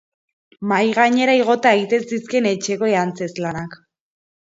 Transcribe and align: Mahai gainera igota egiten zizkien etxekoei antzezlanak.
Mahai 0.71 0.87
gainera 0.99 1.35
igota 1.41 1.75
egiten 1.81 2.09
zizkien 2.15 2.51
etxekoei 2.55 2.93
antzezlanak. 3.07 3.83